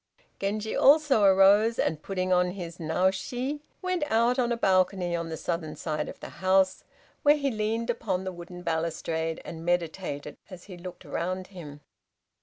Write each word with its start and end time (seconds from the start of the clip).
Genji 0.39 0.75
also 0.75 1.21
arose, 1.21 1.77
and 1.77 2.01
putting 2.01 2.33
on 2.33 2.53
his 2.53 2.79
naoshi, 2.79 3.59
went 3.83 4.01
out 4.09 4.39
on 4.39 4.51
a 4.51 4.57
balcony 4.57 5.15
on 5.15 5.29
the 5.29 5.37
southern 5.37 5.75
side 5.75 6.09
of 6.09 6.19
the 6.21 6.29
house, 6.41 6.83
where 7.21 7.35
he 7.37 7.51
leaned 7.51 7.91
upon 7.91 8.23
the 8.23 8.31
wooden 8.33 8.63
balustrade 8.63 9.39
and 9.45 9.63
meditated 9.63 10.37
as 10.49 10.63
he 10.63 10.75
looked 10.75 11.05
round 11.05 11.45
him. 11.53 11.81